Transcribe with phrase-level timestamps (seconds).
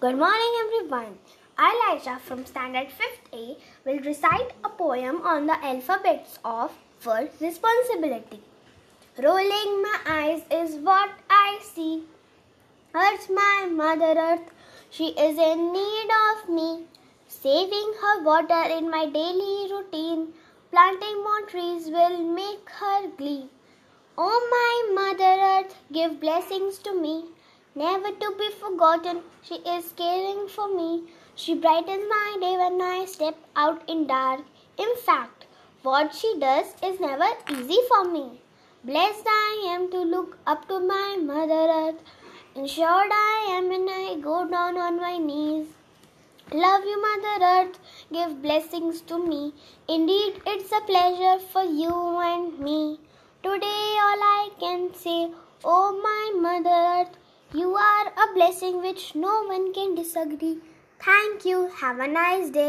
[0.00, 1.18] Good morning, everyone.
[1.58, 6.70] Laisha from Standard 5th A, will recite a poem on the alphabets of
[7.04, 8.40] word responsibility.
[9.20, 12.04] Rolling my eyes is what I see.
[12.94, 14.52] Earth's my mother earth,
[14.88, 16.84] she is in need of me.
[17.26, 20.28] Saving her water in my daily routine.
[20.70, 23.48] Planting more trees will make her glee.
[24.16, 27.24] Oh, my mother earth, give blessings to me
[27.80, 29.22] never to be forgotten.
[29.42, 31.04] She is caring for me.
[31.34, 34.40] She brightens my day when I step out in dark.
[34.76, 35.46] In fact,
[35.82, 38.40] what she does is never easy for me.
[38.84, 42.02] Blessed I am to look up to my Mother Earth.
[42.56, 45.68] Ensured I am when I go down on my knees.
[46.52, 47.78] Love you, Mother Earth.
[48.12, 49.52] Give blessings to me.
[49.86, 51.94] Indeed, it's a pleasure for you
[52.30, 52.98] and me.
[53.42, 55.30] Today, all I can say,
[55.64, 57.18] Oh, my Mother Earth.
[57.54, 60.58] You are a blessing which no one can disagree.
[61.02, 61.70] Thank you.
[61.80, 62.66] Have a nice day.